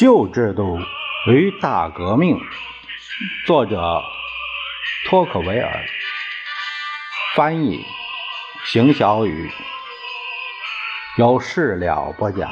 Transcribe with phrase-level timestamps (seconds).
[0.00, 0.78] 旧制度
[1.26, 2.40] 与大革命，
[3.46, 4.02] 作者
[5.06, 5.84] 托克维尔，
[7.36, 7.84] 翻译
[8.64, 9.50] 邢小雨，
[11.18, 12.50] 有事了播讲。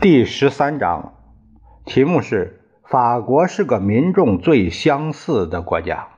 [0.00, 1.12] 第十三章，
[1.84, 2.62] 题目是。
[2.96, 6.08] 法国是个民众最相似的国家。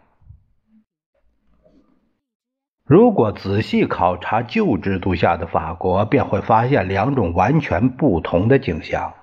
[2.86, 9.14] 如果仔细考察旧制度下的法国，便会发现两种完全不同的景象。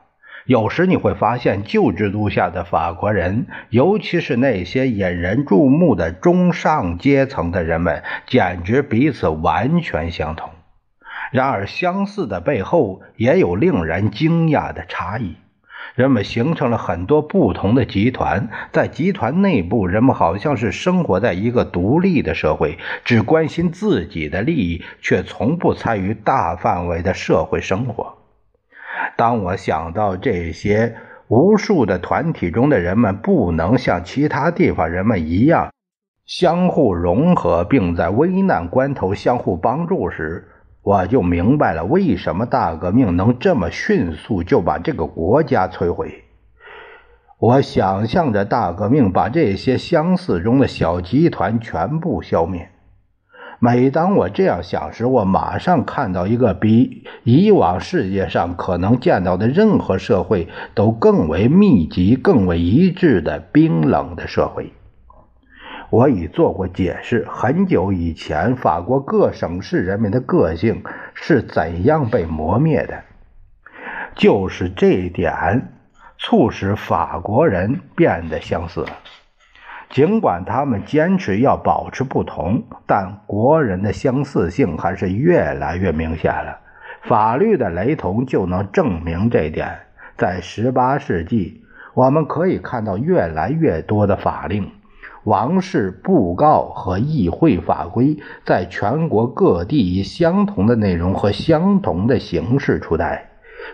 [0.45, 10.49] 有时你会发现，旧制度下的法国人，尤其是那些引人注目的中上阶层的人们，简直彼此完全相同。
[11.31, 15.37] 然而，相似的背后也有令人惊讶的差异。
[15.93, 28.17] 人们形成了很多不同的集团，在集团内部，人们好像是生活在一个独立的社会，只关心自己的利益，却从不参与大范围的社会生活。
[29.15, 30.95] 当我想到这些
[31.27, 35.71] 无数的团体中的人们不能像其他地方人们一样
[36.25, 40.49] 相互融合，并在危难关头相互帮助时，
[40.85, 46.23] 我就明白了为什么大革命能这么迅速就把这个国家摧毁。
[47.39, 52.69] 我想象着大革命把这些相似中的小集团全部消灭。
[53.57, 64.71] 每当我这样想时，我马上看到一个比以往世界上可能见到的任何社会都更为密集、更为一致的冰冷的社会。
[65.95, 67.25] 我已做过解释。
[67.29, 73.01] 很久以前，法国各省市人民的个性是怎样被磨灭的？
[74.13, 75.69] 就是这一点，
[76.17, 78.85] 促使法国人变得相似。
[79.89, 86.59] 尽管他们坚持要保持不同，但国人的相似性还是越来越明显了。
[87.03, 89.79] 法律的雷同就能证明这一点。
[90.17, 91.63] 在18世纪，
[91.93, 94.69] 我们可以看到越来越多的法令。
[95.25, 103.29] 王室布告和议会法规在全国各地以相同的内容和相同的形式出台。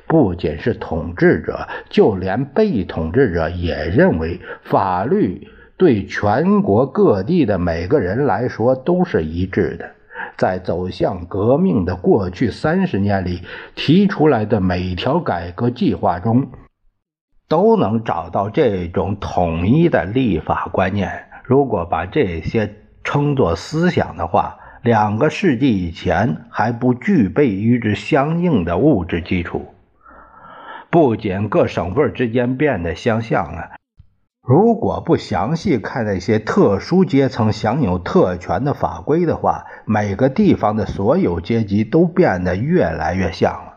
[0.07, 5.47] 不仅是统治者，就连被统治者也认为法律
[5.77, 9.91] 对全国各地的每个人来说都是一致的。
[10.37, 13.41] 在走向革命的过去三十年里，
[13.75, 16.47] 提出来的每条改革计划中，
[17.49, 21.25] 都能找到这种统一的立法观念。
[21.43, 29.73] 如果把这些称作思想的话，两个世纪以前还不具备与之相应的物质基础。
[30.89, 33.71] 不仅各省份之间变得相像了，
[34.41, 43.70] 如果不详细看那些特殊阶层享有特权的法规的话，每个地方的所有阶级都变得越来越像了。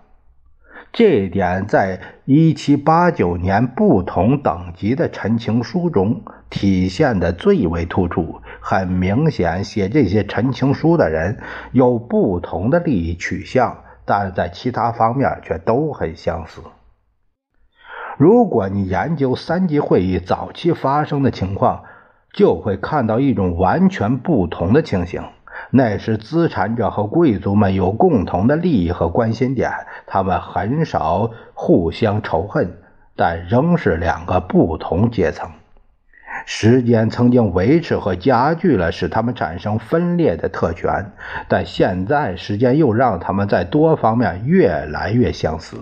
[0.97, 8.41] 这一点在1789年不同等级的陈情书中体现的最为突出。
[8.61, 11.41] 很明显，写这些陈情书的人
[11.73, 16.61] 有不同的利益取向，但在其他方面却都很相似。
[18.17, 21.83] 如果你研究三级会议早期发生的情况，
[22.33, 25.25] 就会看到一种完全不同的情形。
[25.71, 29.71] 那时，资产者和贵族们有共同的利益和关心点，
[30.07, 32.79] 他们很少互相仇恨，
[33.17, 35.51] 但仍是两个不同阶层。
[36.47, 41.13] 时间曾经维持和加剧了使他们产生分裂的特权，
[41.49, 45.79] 但现在时间又让他们在多方面越来越相似。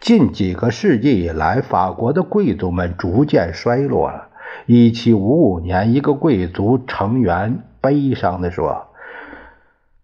[0.00, 4.28] 近几个世纪以来，法国的贵族们逐渐衰落了。
[4.66, 7.62] 1755年，一个贵族成员。
[7.86, 8.88] 悲伤地说：“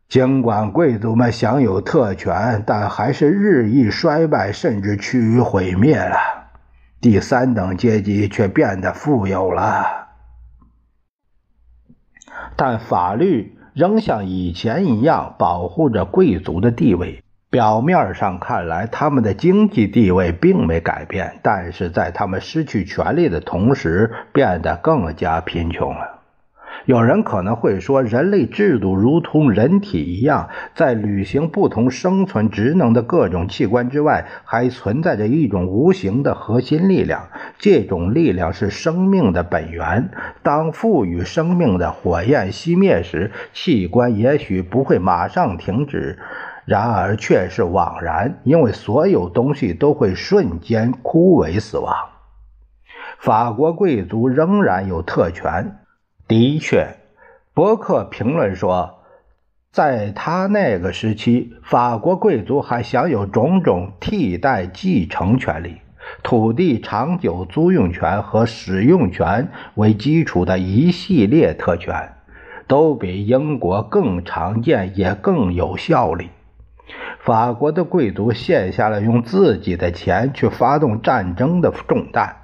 [0.08, 6.16] 尽管贵族们享有特权，但还是日益衰败，甚至趋于毁灭了。
[7.00, 10.06] 第三等阶级却变得富有了，
[12.54, 17.24] 但法律仍像以前一样保护着贵族的地位。
[17.50, 26.11] 表面上看来，他们的经济地位并没改变，但是在他们失去权力的同时，变得更加贫穷了。”
[26.84, 37.28] 有人可能会说，人类制度如同人体一样，在履行不同生存职能的各种器官之外，还存在着一种无形的核心力量。
[37.58, 40.10] 这种力量是生命的本源。
[40.42, 46.18] 当赋予生命的火焰熄灭时，器官也许不会马上停止，
[46.64, 51.94] 然而却是枉然，因为所有东西都会瞬间枯萎死亡。
[53.18, 55.76] 法国贵族仍然有特权。
[56.32, 56.96] 的确，
[57.52, 59.02] 伯克评论说，
[59.70, 65.82] 在他那个时期，法国贵族还享有种种替代继承权利。
[66.22, 72.14] 土地长久租用权和使用权为基础的一系列特权，
[72.66, 76.30] 都比英国更常见也更有效力。
[77.20, 82.36] 法国的贵族卸下了用自己的钱去发动战争的重担，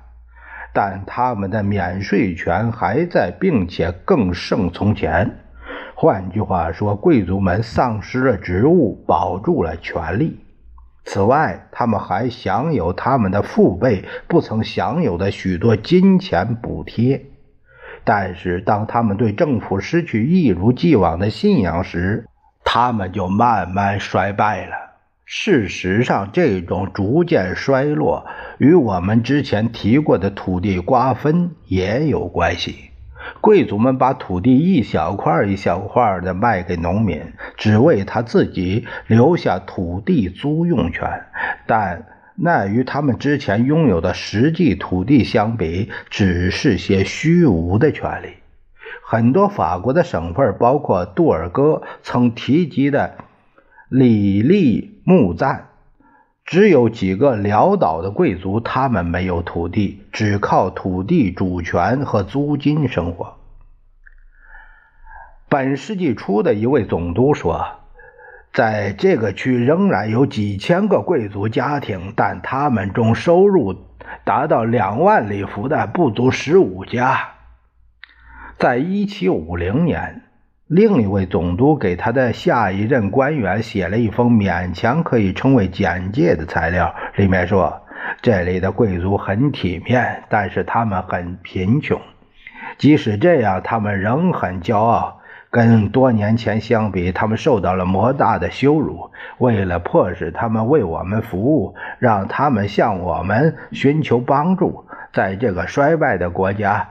[0.72, 5.38] 但他们的免税权还在，并且更胜从前。
[5.94, 10.38] 换句话说，贵族们丧失了职务，保住了权利。
[11.04, 17.24] 此外，他们还享有他们的父辈不曾享有的许多金钱补贴。
[18.04, 22.26] 但是，当他们对政府失去一如既往的信仰时，
[22.62, 24.87] 他们就慢慢衰败了。
[25.30, 28.26] 事实上，这种逐渐衰落
[28.56, 32.76] 与我们之前提过的土地瓜分也有关系。
[33.42, 37.20] 贵族们把土地一小块一小块的卖给农民，
[37.58, 41.26] 只为他自己留下土地租用权，
[41.66, 48.28] 但那与他们之前拥有的实际土地相比，只是些虚无的权利。
[49.04, 53.12] 很多法国的省份，包括杜尔戈曾提及的
[53.90, 55.68] 里利墓赞。
[56.44, 63.38] 只有几个潦倒的贵族，他们没有土地，只靠土地主权和租金生活。
[65.48, 67.64] 本世纪初的一位总督说，
[68.52, 73.74] 在这个区仍然有几千个贵族家庭，但他们中收入
[74.24, 77.30] 达到两万里弗的不足十五家。
[78.58, 80.27] 在一七五零年。
[80.68, 87.80] 另一位总督给他的下一任官员写了一封勉强可以称为简介的材料，里面说
[88.20, 91.98] ：“这里的贵族很体面，但是他们很贫穷。
[92.76, 95.22] 即使这样，他们仍很骄傲。
[95.50, 99.10] 跟多年前相比，他们受到了莫大的羞辱。
[99.38, 106.90] 为了迫使他们为我们服务，让他们向我们寻求帮助，在这个衰败的国家。”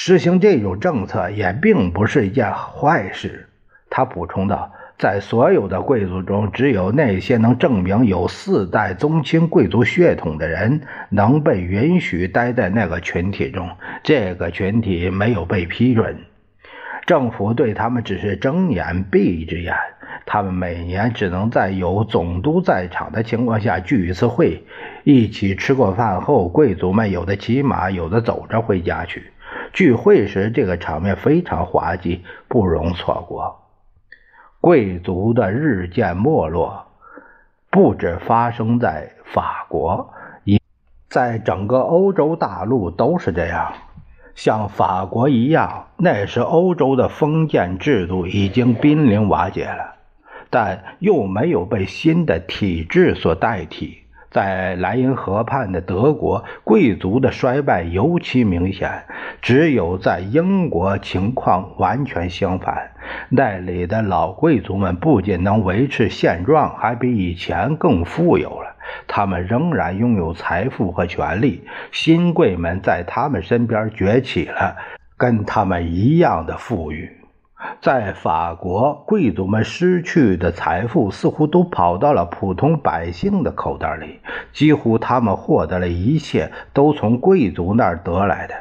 [0.00, 3.48] 实行这种政策也并不是一件坏事，
[3.90, 13.70] 他补充道：“在所有的贵族中，只有那些能证明有四代宗亲贵族血统的人能被允许待在那个群体中。
[14.04, 16.18] 这个群体没有被批准，
[17.04, 19.74] 政府对他们只是睁眼闭一只眼。
[20.26, 24.62] 他们每年只能在有总督在场的情况下聚一次会，
[25.02, 29.32] 一起吃过饭后，贵族们有的骑马，有的走着回家去。”
[29.72, 33.62] 聚会时，这个场面非常滑稽，不容错过。
[34.60, 36.86] 贵族的日渐没落，
[37.70, 40.12] 不止发生在法国，
[40.44, 40.60] 一
[41.08, 43.72] 在整个欧洲大陆都是这样。
[44.34, 49.96] 像法国一样，那时欧洲的封建制度已经濒临瓦解了，
[50.48, 53.97] 但又没有被新的体制所代替。
[54.30, 59.04] 在莱茵河畔的德国，贵族的衰败尤其明显。
[59.40, 62.90] 只有在英国，情况完全相反。
[63.30, 68.76] 那里的老贵族们不仅能维持现状，还比以前更富有了。
[69.06, 71.64] 他们仍然拥有财富和权力。
[71.92, 74.76] 新贵们在他们身边崛起了，
[75.16, 77.17] 跟他们一样的富裕。
[77.80, 84.20] 在法国，贵族们失去的财富似乎都跑到了普通百姓的口袋里，
[84.52, 88.54] 几乎他们获得了一切都从贵族那儿得来的。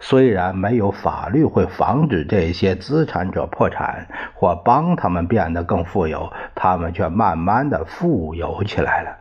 [0.00, 9.16] 虽然没有法律会防止这些资产者破产或帮他们变得更富有，他们却慢慢的富有起来了。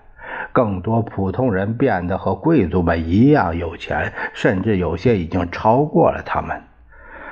[0.52, 6.62] 更多普通人变得和贵族们一样有钱，甚至有些已经超过了他们。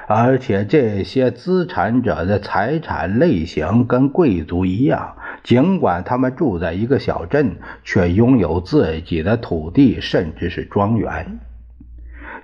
[0.08, 11.40] 而且这些资产者的财产类型跟贵族一样，尽管他们住在一个小镇，却拥有自己的土地，甚至是庄园。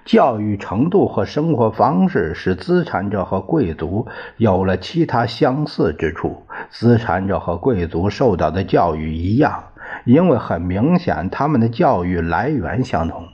[0.03, 6.43] 教育程度和生活方式使资产者和贵族有了其他相似之处。
[6.71, 9.65] 资产者和贵族受到的教育一样，
[10.05, 13.27] 因为很明显他们的教育来源相同。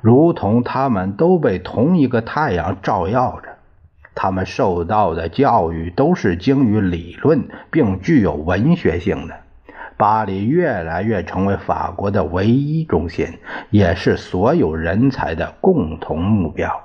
[0.00, 3.48] 如同他们都被同一个太阳照耀着，
[4.14, 9.34] 他们受到的教育都是精于理论并具有文学性的。
[9.96, 13.38] 巴黎越来越成为法国的唯一中心，
[13.68, 16.84] 也是所有人才的共同目标。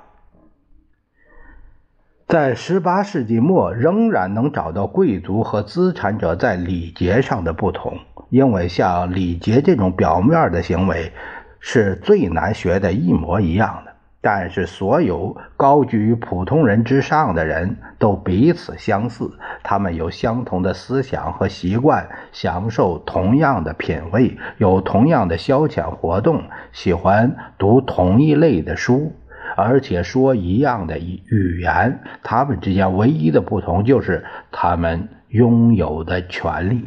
[2.28, 11.12] 在十八世纪末，仍然能找到贵族和资产者在礼节上的不同，因为像礼节这种表面的行为。
[11.60, 13.92] 是最难学的一模一样的。
[14.22, 19.30] 但是，所有高居于普通人之上的人都彼此相似，
[19.62, 29.12] 他们有相同的思想和习惯，享受同样的品味，有同样的消遣活动，喜欢读同一类的书，
[29.56, 32.00] 而且说一样的语言。
[32.24, 36.84] 他们之间唯一的不同就是他们拥有的权利。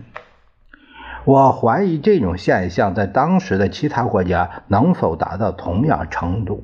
[1.26, 6.64] 我怀疑这种现象在当时的其他国家能否达到同样程度。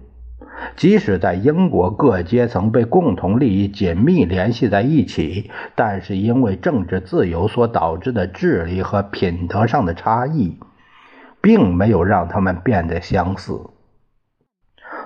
[0.78, 10.58] 即使在英国，各阶层被共同利益紧密联系在一起，但是因为政治自由所导致的智力和品德上的差异，
[11.42, 13.60] 并没有让他们变得相似。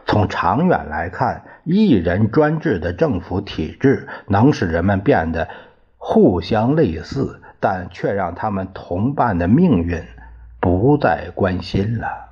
[0.05, 5.49] 从长远来看，一人专制的政府体制能使人们变得
[5.97, 10.01] 互相类似，但却让他们同伴的命运
[10.59, 12.28] 不再关心了。